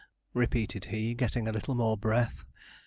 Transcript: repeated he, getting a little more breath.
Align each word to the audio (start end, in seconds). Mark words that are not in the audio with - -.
repeated 0.33 0.85
he, 0.85 1.13
getting 1.13 1.47
a 1.47 1.51
little 1.51 1.75
more 1.75 1.95
breath. 1.95 2.43